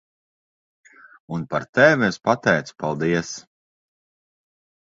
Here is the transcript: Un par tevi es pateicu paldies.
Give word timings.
Un 1.37 1.43
par 1.51 1.67
tevi 1.79 2.07
es 2.09 2.19
pateicu 2.29 2.79
paldies. 2.85 3.31